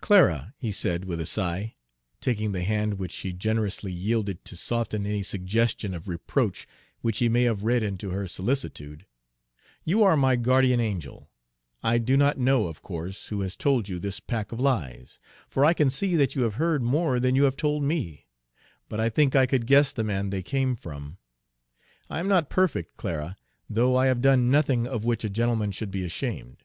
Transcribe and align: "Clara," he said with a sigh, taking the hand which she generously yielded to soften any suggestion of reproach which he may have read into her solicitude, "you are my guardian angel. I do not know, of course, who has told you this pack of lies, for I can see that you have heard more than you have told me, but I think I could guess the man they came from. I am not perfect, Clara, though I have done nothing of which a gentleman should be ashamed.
"Clara," 0.00 0.54
he 0.58 0.72
said 0.72 1.04
with 1.04 1.20
a 1.20 1.24
sigh, 1.24 1.76
taking 2.20 2.50
the 2.50 2.64
hand 2.64 2.94
which 2.94 3.12
she 3.12 3.32
generously 3.32 3.92
yielded 3.92 4.44
to 4.44 4.56
soften 4.56 5.06
any 5.06 5.22
suggestion 5.22 5.94
of 5.94 6.08
reproach 6.08 6.66
which 7.00 7.18
he 7.18 7.28
may 7.28 7.44
have 7.44 7.62
read 7.62 7.84
into 7.84 8.10
her 8.10 8.26
solicitude, 8.26 9.06
"you 9.84 10.02
are 10.02 10.16
my 10.16 10.34
guardian 10.34 10.80
angel. 10.80 11.30
I 11.80 11.98
do 11.98 12.16
not 12.16 12.38
know, 12.38 12.66
of 12.66 12.82
course, 12.82 13.28
who 13.28 13.40
has 13.42 13.54
told 13.54 13.88
you 13.88 14.00
this 14.00 14.18
pack 14.18 14.50
of 14.50 14.58
lies, 14.58 15.20
for 15.46 15.64
I 15.64 15.74
can 15.74 15.90
see 15.90 16.16
that 16.16 16.34
you 16.34 16.42
have 16.42 16.54
heard 16.54 16.82
more 16.82 17.20
than 17.20 17.36
you 17.36 17.44
have 17.44 17.56
told 17.56 17.84
me, 17.84 18.26
but 18.88 18.98
I 18.98 19.08
think 19.08 19.36
I 19.36 19.46
could 19.46 19.64
guess 19.64 19.92
the 19.92 20.02
man 20.02 20.30
they 20.30 20.42
came 20.42 20.74
from. 20.74 21.18
I 22.10 22.18
am 22.18 22.26
not 22.26 22.50
perfect, 22.50 22.96
Clara, 22.96 23.36
though 23.70 23.94
I 23.94 24.06
have 24.06 24.22
done 24.22 24.50
nothing 24.50 24.88
of 24.88 25.04
which 25.04 25.22
a 25.22 25.30
gentleman 25.30 25.70
should 25.70 25.92
be 25.92 26.04
ashamed. 26.04 26.64